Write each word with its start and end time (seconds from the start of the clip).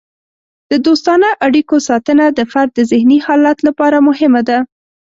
د 0.71 0.73
دوستانه 0.85 1.29
اړیکو 1.45 1.75
ساتنه 1.89 2.25
د 2.31 2.39
فرد 2.51 2.69
د 2.75 2.79
ذهني 2.91 3.17
حالت 3.25 3.57
لپاره 3.67 3.97
مهمه 4.07 4.41
ده. 4.49 4.57